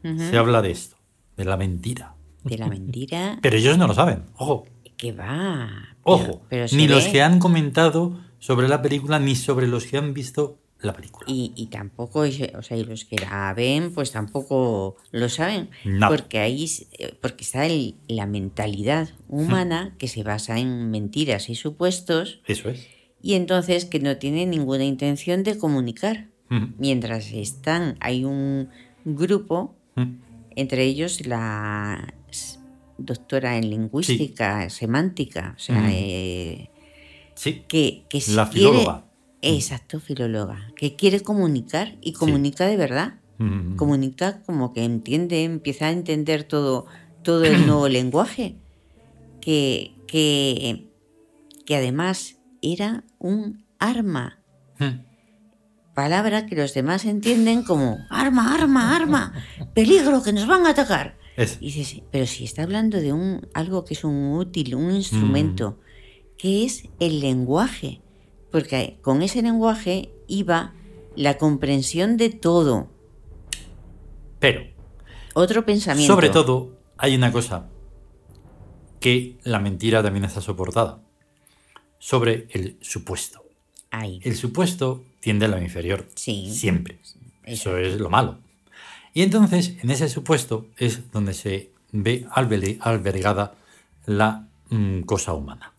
se 0.03 0.37
habla 0.37 0.61
de 0.61 0.71
esto, 0.71 0.97
de 1.35 1.45
la 1.45 1.57
mentira. 1.57 2.15
De 2.43 2.57
la 2.57 2.67
mentira. 2.67 3.39
Pero 3.41 3.57
ellos 3.57 3.77
no 3.77 3.87
lo 3.87 3.95
saben, 3.95 4.25
ojo, 4.35 4.65
que 4.97 5.11
va. 5.11 5.97
Ojo. 6.03 6.43
pero 6.47 6.67
ni 6.71 6.87
los 6.87 7.05
que 7.05 7.23
han 7.23 7.39
comentado 7.39 8.19
sobre 8.37 8.67
la 8.67 8.83
película, 8.83 9.17
ni 9.17 9.35
sobre 9.35 9.67
los 9.67 9.85
que 9.85 9.97
han 9.97 10.13
visto 10.13 10.59
la 10.85 10.93
película. 10.93 11.25
Y, 11.29 11.51
y 11.55 11.67
tampoco, 11.67 12.19
o 12.21 12.61
sea, 12.61 12.77
y 12.77 12.83
los 12.83 13.05
que 13.05 13.17
la 13.17 13.53
ven, 13.53 13.91
pues 13.93 14.11
tampoco 14.11 14.95
lo 15.11 15.27
saben. 15.29 15.69
No. 15.83 16.07
Porque 16.09 16.39
ahí, 16.39 16.65
eh, 16.99 17.13
porque 17.21 17.43
está 17.43 17.65
el- 17.65 17.95
la 18.07 18.25
mentalidad 18.27 19.09
humana 19.27 19.95
que 19.97 20.07
se 20.07 20.23
basa 20.23 20.57
en 20.59 20.91
mentiras 20.91 21.49
y 21.49 21.55
supuestos, 21.55 22.41
Eso 22.47 22.69
es. 22.69 22.87
y 23.21 23.33
entonces 23.33 23.85
que 23.85 23.99
no 23.99 24.17
tiene 24.17 24.45
ninguna 24.45 24.85
intención 24.85 25.43
de 25.43 25.57
comunicar. 25.57 26.27
Mm, 26.49 26.73
Mientras 26.77 27.31
están, 27.33 27.97
hay 27.99 28.23
un 28.23 28.69
grupo, 29.03 29.75
mm. 29.95 30.11
entre 30.55 30.83
ellos 30.83 31.25
la 31.25 32.13
doctora 32.97 33.57
en 33.57 33.69
lingüística, 33.69 34.69
semántica, 34.69 35.53
o 35.57 35.59
sea, 35.59 35.89
eh, 35.91 36.69
Sí, 37.33 37.63
que, 37.67 38.03
que 38.07 38.19
La 38.29 38.49
quiere- 38.49 38.69
filóloga. 38.69 39.04
Exacto, 39.49 39.99
filóloga, 39.99 40.71
que 40.75 40.95
quiere 40.95 41.19
comunicar 41.21 41.97
y 42.01 42.13
comunica 42.13 42.65
de 42.65 42.77
verdad. 42.77 43.15
Mm, 43.37 43.75
Comunica 43.75 44.41
como 44.43 44.71
que 44.73 44.83
entiende, 44.83 45.43
empieza 45.43 45.87
a 45.87 45.91
entender 45.91 46.43
todo, 46.45 46.85
todo 47.23 47.43
el 47.45 47.65
nuevo 47.67 47.87
lenguaje. 47.89 48.55
Que, 49.41 49.93
que, 50.07 50.87
que 51.65 51.75
además 51.75 52.37
era 52.61 53.03
un 53.19 53.63
arma. 53.79 54.41
mm. 54.79 55.05
Palabra 55.93 56.45
que 56.45 56.55
los 56.55 56.73
demás 56.73 57.05
entienden 57.05 57.63
como 57.63 57.99
arma, 58.09 58.53
arma, 58.53 58.95
arma, 58.95 59.33
peligro, 59.73 60.21
que 60.23 60.33
nos 60.33 60.45
van 60.47 60.65
a 60.65 60.71
atacar. 60.71 61.17
Es- 61.37 61.57
Y 61.61 61.71
dices, 61.71 62.01
pero 62.11 62.25
si 62.25 62.43
está 62.43 62.63
hablando 62.63 62.99
de 62.99 63.13
un, 63.13 63.47
algo 63.53 63.85
que 63.85 63.93
es 63.93 64.03
un 64.03 64.33
útil, 64.33 64.75
un 64.75 64.91
instrumento, 64.91 65.79
que 66.37 66.65
es 66.65 66.89
el 66.99 67.21
lenguaje. 67.21 68.01
Porque 68.55 68.99
con 69.01 69.21
ese 69.21 69.41
lenguaje 69.41 70.13
iba 70.29 70.73
la 71.17 71.37
comprensión 71.37 72.15
de 72.15 72.29
todo. 72.29 72.87
Pero, 74.39 74.61
Otro 75.33 75.65
pensamiento. 75.65 76.13
sobre 76.13 76.29
todo, 76.29 76.71
hay 76.97 77.17
una 77.17 77.33
cosa 77.33 77.67
que 79.01 79.37
la 79.43 79.59
mentira 79.59 80.01
también 80.01 80.23
está 80.23 80.39
soportada. 80.39 81.01
Sobre 81.99 82.47
el 82.51 82.77
supuesto. 82.79 83.43
El 83.91 84.37
supuesto 84.37 85.03
tiende 85.19 85.47
a 85.47 85.49
lo 85.49 85.61
inferior. 85.61 86.07
Sí. 86.15 86.49
Siempre. 86.49 86.99
Eso 87.43 87.77
es 87.77 87.99
lo 87.99 88.09
malo. 88.09 88.39
Y 89.13 89.21
entonces, 89.23 89.73
en 89.83 89.91
ese 89.91 90.07
supuesto 90.07 90.67
es 90.77 91.11
donde 91.11 91.33
se 91.33 91.71
ve 91.91 92.25
albe- 92.33 92.77
albergada 92.79 93.55
la 94.05 94.47
mm, 94.69 95.01
cosa 95.01 95.33
humana. 95.33 95.73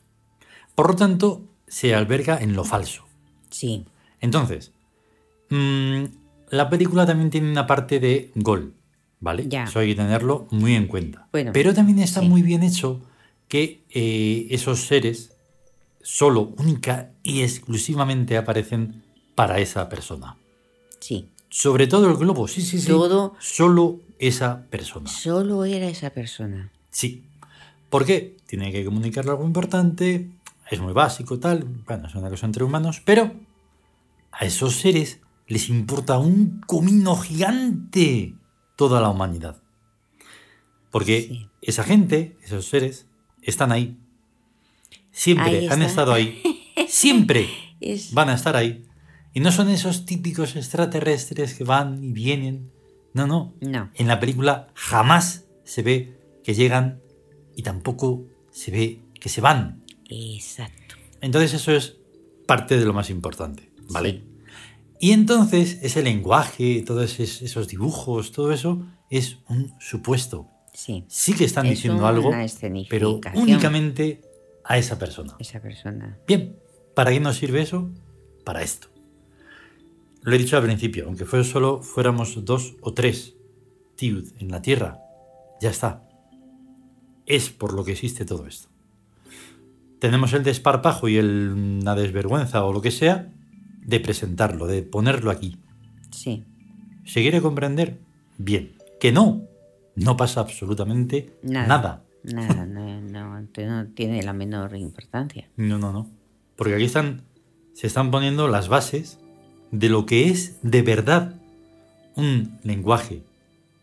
Por 0.75 0.90
lo 0.90 0.95
tanto, 0.97 1.40
se 1.67 1.95
alberga 1.95 2.39
en 2.41 2.55
lo 2.55 2.65
falso. 2.65 3.05
Sí. 3.51 3.85
Entonces, 4.21 4.73
mm, 5.51 6.05
la 6.51 6.69
película 6.71 7.07
también 7.07 7.31
tiene 7.31 7.51
una 7.51 7.67
parte 7.67 8.01
de 8.01 8.31
gol, 8.35 8.75
¿vale? 9.21 9.47
Ya. 9.49 9.65
Eso 9.65 9.79
hay 9.81 9.89
que 9.89 9.95
tenerlo 9.97 10.47
muy 10.51 10.75
en 10.75 10.87
cuenta. 10.87 11.29
Bueno, 11.33 11.53
Pero 11.53 11.75
también 11.75 11.99
está 11.99 12.21
sí. 12.21 12.29
muy 12.29 12.43
bien 12.43 12.63
hecho 12.63 13.01
que 13.49 13.83
eh, 13.91 14.47
esos 14.51 14.81
seres 14.87 15.33
solo, 16.03 16.55
única 16.59 17.11
y 17.23 17.43
exclusivamente 17.43 18.37
aparecen 18.37 19.03
para 19.35 19.59
esa 19.59 19.89
persona. 19.89 20.37
Sí. 21.01 21.29
Sobre 21.49 21.87
todo 21.87 22.11
el 22.11 22.17
globo, 22.17 22.49
sí, 22.49 22.63
sí, 22.63 22.81
sí. 22.81 22.87
Todo- 22.89 23.35
Solo 23.41 24.01
esa 24.19 24.63
persona. 24.71 25.09
Solo 25.11 25.65
era 25.65 25.87
esa 25.89 26.11
persona. 26.11 26.71
Sí. 26.91 27.25
¿Por 27.91 28.05
qué? 28.05 28.37
Tiene 28.47 28.73
que 28.73 28.85
comunicarle 28.85 29.31
algo 29.33 29.45
importante, 29.45 30.29
es 30.71 30.81
muy 30.81 30.93
básico, 30.93 31.39
tal, 31.39 31.65
bueno, 31.87 32.07
es 32.09 32.15
una 32.15 32.29
cosa 32.29 32.47
entre 32.47 32.65
humanos, 32.65 33.01
pero 33.05 33.33
a 34.33 34.45
esos 34.45 34.77
seres 34.77 35.21
les 35.47 35.69
importa 35.69 36.19
un 36.19 36.61
comino 36.67 37.17
gigante 37.17 38.35
toda 38.77 39.01
la 39.01 39.09
humanidad. 39.11 39.63
Porque 40.91 41.23
Sí. 41.23 41.49
esa 41.63 41.85
gente, 41.85 42.37
esos 42.43 42.67
seres, 42.67 43.07
están 43.43 43.71
ahí. 43.73 43.97
Siempre 45.13 45.59
Ahí 45.61 45.69
han 45.69 45.83
estado 45.83 46.13
ahí. 46.13 46.43
Siempre 46.89 47.49
Es, 47.81 48.13
van 48.13 48.29
a 48.29 48.35
estar 48.35 48.57
ahí. 48.57 48.85
Y 49.33 49.41
no 49.41 49.53
son 49.53 49.69
esos 49.69 50.05
típicos 50.07 50.57
extraterrestres 50.57 51.55
que 51.55 51.65
van 51.65 52.03
y 52.03 52.13
vienen. 52.13 52.71
No, 53.15 53.27
no. 53.27 53.55
No. 53.61 53.91
En 53.95 54.09
la 54.09 54.19
película 54.21 54.69
jamás 54.75 55.45
se 55.65 55.83
ve 55.83 56.19
que 56.43 56.55
llegan 56.55 57.01
y 57.55 57.63
tampoco 57.63 58.25
se 58.51 58.71
ve 58.71 59.01
que 59.21 59.29
se 59.29 59.41
van. 59.41 59.83
Exacto. 60.09 60.97
Entonces 61.21 61.55
eso 61.55 61.73
es 61.73 61.97
parte 62.47 62.77
de 62.77 62.85
lo 62.85 62.93
más 62.93 63.11
importante, 63.11 63.71
¿vale? 63.91 64.11
Sí. 64.11 64.37
Y 64.99 65.13
entonces 65.13 65.79
ese 65.83 66.03
lenguaje, 66.03 66.83
todos 66.87 67.21
esos 67.21 67.69
dibujos, 67.69 68.33
todo 68.33 68.53
eso 68.53 68.87
es 69.11 69.39
un 69.49 69.75
supuesto. 69.79 70.49
Sí. 70.73 71.05
Sí 71.09 71.35
que 71.35 71.45
están 71.45 71.67
Es 71.67 71.73
diciendo 71.73 72.07
algo, 72.07 72.31
pero 72.89 73.21
únicamente 73.35 74.23
a 74.65 74.79
esa 74.79 74.99
persona. 74.99 75.37
Esa 75.39 75.61
persona. 75.61 76.19
Bien, 76.27 76.57
¿para 76.95 77.11
qué 77.11 77.21
nos 77.21 77.37
sirve 77.37 77.63
eso? 77.63 77.91
Para 78.45 78.63
esto. 78.63 78.89
Lo 80.23 80.35
he 80.35 80.39
dicho 80.39 80.57
al 80.57 80.65
principio, 80.65 81.07
aunque 81.07 81.25
fue 81.25 81.45
solo 81.45 81.83
fuéramos 81.83 82.45
dos 82.45 82.77
o 82.81 82.93
tres 82.93 83.37
Tiud 83.97 84.33
en 84.39 84.51
la 84.51 84.61
Tierra, 84.61 84.99
ya 85.61 85.71
está. 85.71 86.09
Es 87.27 87.51
por 87.51 87.73
lo 87.73 87.85
que 87.85 87.93
existe 87.93 88.25
todo 88.25 88.47
esto. 88.47 88.69
Tenemos 89.99 90.33
el 90.33 90.43
desparpajo 90.45 91.09
y 91.09 91.17
el, 91.17 91.81
la 91.85 91.95
desvergüenza 91.95 92.65
o 92.65 92.73
lo 92.73 92.83
que 92.83 92.91
sea 92.91 93.33
de 93.83 94.00
presentarlo, 94.00 94.67
de 94.67 94.83
ponerlo 94.83 95.31
aquí. 95.31 95.59
Sí. 96.11 96.45
¿Se 97.05 97.23
quiere 97.23 97.41
comprender? 97.41 97.99
Bien. 98.38 98.73
Que 99.00 99.12
no, 99.12 99.43
no 99.95 100.17
pasa 100.17 100.41
absolutamente 100.41 101.33
Nada. 101.43 101.67
nada. 101.67 102.03
Nada, 102.25 102.67
no, 102.67 103.00
no, 103.00 103.41
no 103.41 103.87
tiene 103.95 104.23
la 104.23 104.33
menor 104.33 104.75
importancia. 104.76 105.49
No, 105.57 105.79
no, 105.79 105.93
no. 105.93 106.09
Porque 106.57 106.75
aquí 106.75 106.85
están, 106.85 107.23
se 107.73 107.87
están 107.87 108.11
poniendo 108.11 108.49
las 108.49 108.69
bases 108.69 109.21
de 109.71 109.88
lo 109.88 110.07
que 110.07 110.29
es 110.29 110.59
de 110.62 110.83
verdad 110.83 111.35
un 112.17 112.59
lenguaje. 112.65 113.23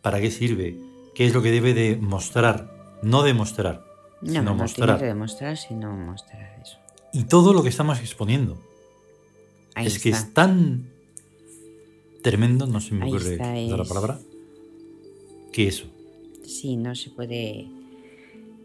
¿Para 0.02 0.20
qué 0.20 0.30
sirve? 0.30 0.78
¿Qué 1.16 1.26
es 1.26 1.34
lo 1.34 1.42
que 1.42 1.52
debe 1.52 1.74
de 1.74 1.96
mostrar? 1.96 2.70
No 3.02 3.24
demostrar, 3.24 3.86
No, 4.24 4.30
sino 4.30 4.42
no 4.44 4.50
tiene 4.52 4.62
mostrar. 4.64 5.00
que 5.00 5.06
demostrar, 5.06 5.58
sino 5.58 5.92
mostrar 5.96 6.60
eso. 6.62 6.78
Y 7.14 7.24
todo 7.26 7.54
lo 7.54 7.62
que 7.64 7.70
estamos 7.70 8.00
exponiendo. 8.00 8.58
Ahí 9.76 9.88
es 9.88 10.00
que 10.00 10.10
es 10.10 10.34
tan 10.34 10.88
tremendo, 12.22 12.68
no 12.68 12.80
se 12.80 12.94
me 12.94 13.06
Ahí 13.06 13.12
ocurre 13.12 13.34
está, 13.34 13.58
es- 13.58 13.88
palabra, 13.88 14.20
que 15.52 15.68
eso. 15.68 15.86
Sí, 16.46 16.76
no 16.78 16.96
se 16.96 17.10
puede. 17.10 17.68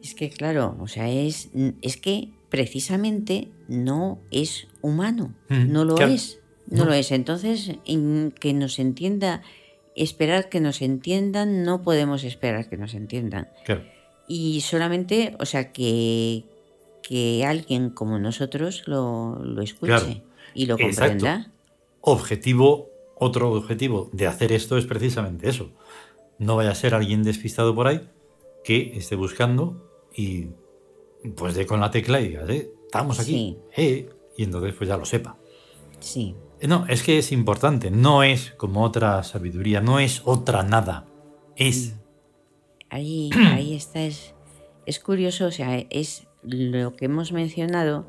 Es 0.03 0.15
que 0.15 0.31
claro, 0.31 0.77
o 0.81 0.87
sea, 0.87 1.09
es, 1.11 1.49
es 1.83 1.97
que 1.97 2.29
precisamente 2.51 3.49
no 3.69 4.19
es 4.31 4.69
humano. 4.81 5.35
Mm, 5.49 5.73
no 5.73 5.85
lo 5.85 5.97
claro. 5.97 6.13
es. 6.13 6.39
No, 6.69 6.79
No. 6.79 6.91
lo 6.91 6.93
es. 6.95 7.11
Entonces, 7.13 7.73
en 7.87 8.33
que 8.39 8.53
nos 8.53 8.79
entienda, 8.79 9.43
esperar 9.97 10.49
que 10.49 10.61
nos 10.61 10.83
entiendan, 10.83 11.65
no 11.65 11.83
podemos 11.83 12.25
esperar 12.25 12.69
que 12.69 12.77
nos 12.77 12.95
entiendan. 12.95 13.49
Claro. 13.65 13.85
Y 14.29 14.61
solamente, 14.61 15.35
o 15.41 15.47
sea, 15.47 15.73
que, 15.73 16.45
que 17.03 17.45
alguien 17.47 17.91
como 17.91 18.19
nosotros 18.19 18.83
lo, 18.87 19.39
lo 19.43 19.63
escuche 19.63 19.87
Claro. 19.93 20.07
y 20.55 20.67
lo 20.67 20.75
Exacto. 20.79 21.01
comprenda. 21.13 21.53
Objetivo, 22.03 22.91
otro 23.17 23.51
objetivo 23.53 24.11
de 24.13 24.27
hacer 24.27 24.53
esto 24.53 24.77
es 24.79 24.85
precisamente 24.87 25.49
eso. 25.49 25.71
No 26.39 26.57
vaya 26.57 26.71
a 26.71 26.75
ser 26.75 26.95
alguien 26.95 27.23
despistado 27.23 27.75
por 27.75 27.89
ahí 27.89 28.01
que 28.65 28.93
esté 28.97 29.17
buscando 29.17 29.91
y 30.15 30.49
pues 31.35 31.55
dé 31.55 31.67
con 31.67 31.81
la 31.81 31.91
tecla 31.91 32.21
y 32.21 32.29
diga, 32.29 32.45
eh, 32.49 32.71
estamos 32.85 33.19
aquí, 33.19 33.57
eh, 33.77 34.09
y 34.37 34.45
entonces 34.45 34.75
pues 34.77 34.89
ya 34.89 34.97
lo 34.97 35.05
sepa. 35.05 35.37
Sí. 36.01 36.35
No, 36.63 36.87
es 36.87 37.03
que 37.03 37.19
es 37.19 37.33
importante, 37.33 37.91
no 37.91 38.23
es 38.23 38.53
como 38.53 38.85
otra 38.85 39.23
sabiduría, 39.25 39.81
no 39.81 39.99
es 39.99 40.23
otra 40.25 40.63
nada, 40.63 41.07
es... 41.57 41.95
Ahí, 42.91 43.31
ahí 43.53 43.75
está, 43.75 44.03
es, 44.03 44.35
es 44.87 45.01
curioso, 45.01 45.47
o 45.47 45.51
sea, 45.51 45.79
es 45.91 46.27
lo 46.43 46.95
que 46.95 47.07
hemos 47.07 47.33
mencionado, 47.33 48.07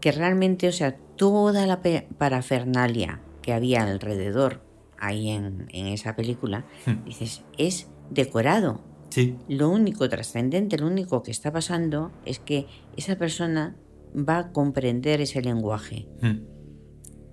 que 0.00 0.12
realmente, 0.12 0.68
o 0.68 0.72
sea, 0.72 0.96
toda 1.16 1.66
la 1.66 1.80
parafernalia 2.18 3.20
que 3.42 3.52
había 3.52 3.82
alrededor 3.82 4.62
ahí 4.98 5.30
en, 5.30 5.68
esa 5.70 6.16
película, 6.16 6.64
hmm. 6.86 7.04
dices, 7.04 7.44
es 7.56 7.88
decorado. 8.10 8.80
Sí. 9.10 9.36
Lo 9.48 9.70
único 9.70 10.08
trascendente, 10.08 10.76
lo 10.78 10.86
único 10.86 11.22
que 11.22 11.30
está 11.30 11.52
pasando 11.52 12.12
es 12.24 12.38
que 12.38 12.66
esa 12.96 13.16
persona 13.16 13.76
va 14.14 14.38
a 14.38 14.52
comprender 14.52 15.20
ese 15.20 15.40
lenguaje. 15.40 16.08
Hmm. 16.20 16.40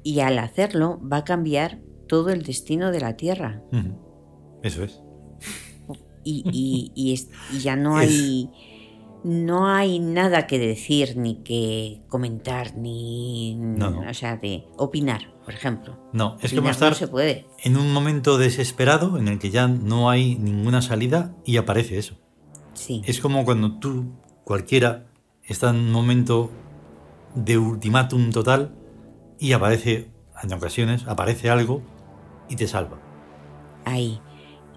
Y 0.04 0.20
al 0.20 0.38
hacerlo 0.40 1.02
va 1.02 1.18
a 1.18 1.24
cambiar 1.24 1.80
todo 2.08 2.30
el 2.30 2.44
destino 2.44 2.92
de 2.92 3.00
la 3.02 3.18
Tierra. 3.18 3.64
Hmm. 3.72 3.94
Eso 4.64 4.84
es. 4.84 5.02
Y, 6.28 6.92
y, 6.96 7.60
ya 7.60 7.76
no 7.76 7.98
hay 7.98 8.50
no 9.26 9.68
hay 9.68 9.98
nada 9.98 10.46
que 10.46 10.60
decir, 10.60 11.18
ni 11.18 11.38
que 11.38 12.02
comentar, 12.10 12.78
ni. 12.78 13.60
O 14.08 14.14
sea, 14.14 14.38
de 14.38 14.66
opinar, 14.78 15.34
por 15.44 15.54
ejemplo. 15.56 15.98
No, 16.14 16.38
es 16.42 16.54
como 16.54 16.70
estar 16.70 16.94
se 16.94 17.08
puede. 17.08 17.48
en 17.64 17.76
un 17.76 17.92
momento 17.92 18.38
desesperado 18.38 19.18
en 19.18 19.28
el 19.28 19.40
que 19.40 19.50
ya 19.50 19.68
no 19.68 20.12
hay 20.12 20.36
ninguna 20.36 20.84
salida 20.84 21.36
y 21.44 21.58
aparece 21.58 21.98
eso. 21.98 22.18
Sí. 22.74 23.02
Es 23.06 23.20
como 23.20 23.46
cuando 23.46 23.80
tú, 23.80 24.14
cualquiera, 24.44 25.08
está 25.44 25.72
en 25.72 25.78
un 25.78 25.92
momento 25.92 26.52
de 27.34 27.58
ultimátum 27.58 28.30
total 28.30 28.76
y 29.40 29.54
aparece, 29.54 30.12
en 30.44 30.54
ocasiones, 30.54 31.08
aparece 31.08 31.50
algo 31.50 31.82
y 32.48 32.56
te 32.58 32.68
salva. 32.68 33.00
Ahí. 33.86 34.22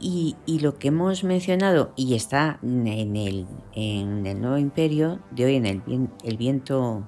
Y, 0.01 0.37
lo 0.61 0.79
que 0.79 0.89
hemos 0.89 1.25
mencionado, 1.25 1.93
y 1.97 2.15
está 2.15 2.59
en 2.63 3.17
el, 3.17 3.47
en 3.75 4.27
el 4.27 4.41
nuevo 4.41 4.59
imperio 4.59 5.19
de 5.31 5.45
hoy, 5.45 5.57
en 5.57 5.67
el, 5.67 5.83
el 6.25 6.37
viento. 6.37 7.05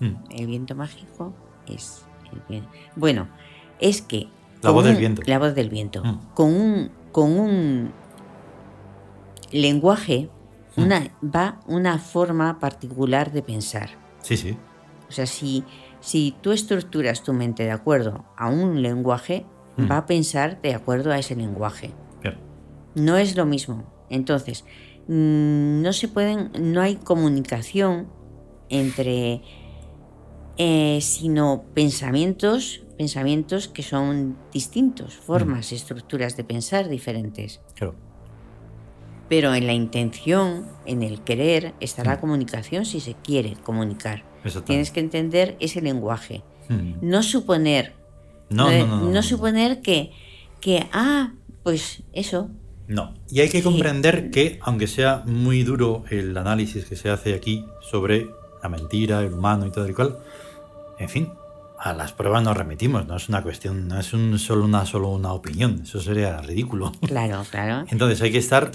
Hmm. 0.00 0.14
El 0.30 0.46
viento 0.46 0.74
mágico 0.74 1.34
es. 1.66 2.04
bueno, 2.96 3.28
es 3.80 4.02
que. 4.02 4.28
La 4.62 4.70
voz 4.70 4.84
del 4.84 4.96
viento. 4.96 5.22
La 5.26 5.38
voz 5.38 5.54
del 5.54 5.68
viento. 5.68 6.02
Hmm. 6.02 6.20
Con 6.34 6.54
un. 6.54 6.90
Con 7.12 7.38
un 7.38 7.92
lenguaje 9.50 10.28
hmm. 10.76 10.82
una, 10.82 11.10
va 11.22 11.60
una 11.66 11.98
forma 11.98 12.58
particular 12.58 13.32
de 13.32 13.42
pensar. 13.42 13.90
Sí, 14.22 14.36
sí. 14.36 14.56
O 15.08 15.12
sea, 15.12 15.26
si, 15.26 15.64
si 16.00 16.34
tú 16.40 16.52
estructuras 16.52 17.22
tu 17.22 17.32
mente 17.32 17.64
de 17.64 17.70
acuerdo 17.70 18.24
a 18.36 18.48
un 18.48 18.82
lenguaje, 18.82 19.46
va 19.78 19.98
a 19.98 20.06
pensar 20.06 20.60
de 20.62 20.74
acuerdo 20.74 21.12
a 21.12 21.18
ese 21.18 21.36
lenguaje. 21.36 21.92
No 22.94 23.16
es 23.16 23.36
lo 23.36 23.46
mismo. 23.46 23.84
Entonces, 24.10 24.64
mm, 25.06 25.82
no 25.82 25.92
se 25.92 26.08
pueden, 26.08 26.50
no 26.58 26.80
hay 26.80 26.96
comunicación 26.96 28.08
entre, 28.70 29.42
eh, 30.56 30.98
sino 31.00 31.64
pensamientos, 31.74 32.82
pensamientos 32.96 33.68
que 33.68 33.82
son 33.82 34.36
distintos, 34.52 35.14
formas, 35.14 35.70
estructuras 35.72 36.36
de 36.36 36.44
pensar 36.44 36.88
diferentes. 36.88 37.60
Claro. 37.74 37.94
Pero 39.28 39.54
en 39.54 39.66
la 39.66 39.74
intención, 39.74 40.66
en 40.86 41.02
el 41.02 41.22
querer, 41.22 41.74
está 41.80 42.02
la 42.02 42.18
comunicación 42.18 42.86
si 42.86 43.00
se 43.00 43.14
quiere 43.14 43.54
comunicar. 43.62 44.24
Tienes 44.64 44.90
que 44.90 45.00
entender 45.00 45.56
ese 45.60 45.82
lenguaje. 45.82 46.42
No 47.00 47.22
suponer 47.22 47.97
no, 48.50 48.70
no, 48.70 48.86
no, 48.86 49.10
no, 49.10 49.22
suponer 49.22 49.80
que, 49.82 50.12
que, 50.60 50.86
ah, 50.92 51.32
pues 51.62 52.02
eso. 52.12 52.50
No, 52.86 53.14
y 53.30 53.40
hay 53.40 53.50
que 53.50 53.62
comprender 53.62 54.30
que, 54.30 54.58
aunque 54.62 54.86
sea 54.86 55.22
muy 55.26 55.62
duro 55.62 56.04
el 56.10 56.36
análisis 56.36 56.86
que 56.86 56.96
se 56.96 57.10
hace 57.10 57.34
aquí 57.34 57.66
sobre 57.82 58.30
la 58.62 58.68
mentira, 58.68 59.20
el 59.20 59.34
humano 59.34 59.66
y 59.66 59.70
todo 59.70 59.84
el 59.84 59.94
cual, 59.94 60.18
en 60.98 61.08
fin, 61.08 61.28
a 61.78 61.92
las 61.92 62.12
pruebas 62.12 62.42
nos 62.42 62.56
remitimos, 62.56 63.06
no 63.06 63.16
es 63.16 63.28
una 63.28 63.42
cuestión, 63.42 63.88
no 63.88 64.00
es 64.00 64.12
un, 64.12 64.38
solo 64.38 64.64
una 64.64 64.84
solo 64.86 65.10
una 65.10 65.32
opinión, 65.32 65.82
eso 65.82 66.00
sería 66.00 66.38
ridículo. 66.40 66.92
Claro, 67.06 67.44
claro. 67.50 67.86
Entonces 67.90 68.20
hay 68.22 68.32
que 68.32 68.38
estar, 68.38 68.72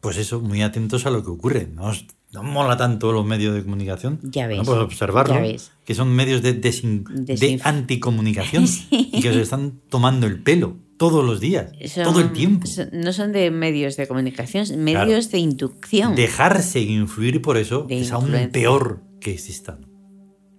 pues 0.00 0.16
eso, 0.16 0.40
muy 0.40 0.62
atentos 0.62 1.06
a 1.06 1.10
lo 1.10 1.22
que 1.22 1.30
ocurre. 1.30 1.68
No, 1.72 1.92
no 2.32 2.42
mola 2.42 2.76
tanto 2.76 3.12
los 3.12 3.24
medios 3.24 3.54
de 3.54 3.62
comunicación. 3.62 4.18
Ya 4.22 4.46
ves. 4.46 4.58
No 4.58 4.64
puedo 4.64 4.82
observarlo. 4.82 5.36
Que 5.84 5.94
son 5.94 6.12
medios 6.14 6.42
de, 6.42 6.52
de 6.54 7.60
anticomunicación 7.64 8.66
y 8.90 9.20
que 9.20 9.32
se 9.32 9.40
están 9.40 9.80
tomando 9.88 10.26
el 10.26 10.42
pelo 10.42 10.76
todos 10.96 11.24
los 11.24 11.40
días, 11.40 11.72
todo 11.94 12.20
el 12.20 12.32
tiempo. 12.32 12.66
no 12.92 13.12
son 13.12 13.32
de 13.32 13.50
medios 13.50 13.96
de 13.96 14.06
comunicación, 14.06 14.66
medios 14.82 15.30
de 15.30 15.38
inducción. 15.38 16.14
Dejarse 16.14 16.80
influir 16.80 17.42
por 17.42 17.56
eso 17.56 17.86
es 17.90 18.12
aún 18.12 18.32
peor 18.52 19.02
que 19.20 19.32
existan. 19.32 19.86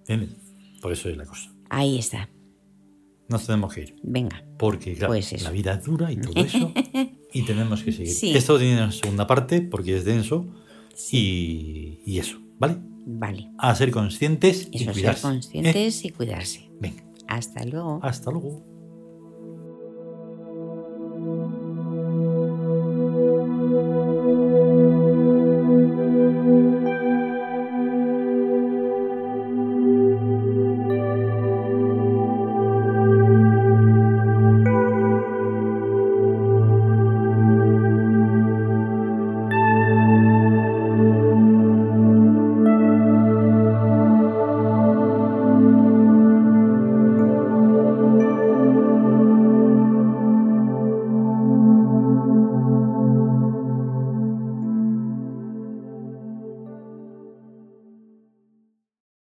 ¿Entiendes? 0.06 0.36
Por 0.80 0.92
eso 0.92 1.08
es 1.08 1.16
la 1.16 1.26
cosa. 1.26 1.52
Ahí 1.70 1.98
está. 1.98 2.30
Nos 3.28 3.46
tenemos 3.46 3.74
que 3.74 3.82
ir. 3.82 3.96
Venga. 4.02 4.42
Porque, 4.58 4.94
claro, 4.94 5.12
pues 5.12 5.42
la 5.42 5.50
vida 5.50 5.74
es 5.74 5.84
dura 5.84 6.10
y 6.10 6.16
todo 6.16 6.42
eso. 6.42 6.72
y 7.32 7.42
tenemos 7.42 7.82
que 7.82 7.92
seguir. 7.92 8.36
Esto 8.36 8.58
tiene 8.58 8.82
una 8.82 8.92
segunda 8.92 9.26
parte 9.26 9.60
porque 9.60 9.96
es 9.96 10.04
denso. 10.04 10.46
Y, 11.12 12.18
eso, 12.18 12.38
¿vale? 12.58 12.76
Vale. 13.06 13.50
A 13.58 13.74
ser 13.74 13.90
conscientes 13.90 14.68
y 14.70 14.84
cuidarse. 14.84 15.20
ser 15.20 15.30
conscientes 15.30 16.04
y 16.04 16.10
cuidarse. 16.10 16.70
Venga. 16.80 17.04
Hasta 17.26 17.64
luego. 17.64 18.00
Hasta 18.02 18.30
luego. 18.30 18.64